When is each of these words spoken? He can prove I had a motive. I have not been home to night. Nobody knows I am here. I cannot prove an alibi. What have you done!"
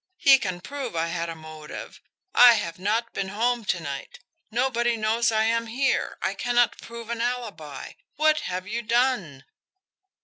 He 0.17 0.39
can 0.39 0.61
prove 0.61 0.95
I 0.95 1.09
had 1.09 1.29
a 1.29 1.35
motive. 1.35 2.01
I 2.33 2.55
have 2.55 2.79
not 2.79 3.13
been 3.13 3.27
home 3.27 3.63
to 3.65 3.79
night. 3.79 4.17
Nobody 4.49 4.97
knows 4.97 5.31
I 5.31 5.43
am 5.43 5.67
here. 5.67 6.17
I 6.23 6.33
cannot 6.33 6.81
prove 6.81 7.11
an 7.11 7.21
alibi. 7.21 7.91
What 8.15 8.39
have 8.39 8.67
you 8.67 8.81
done!" 8.81 9.43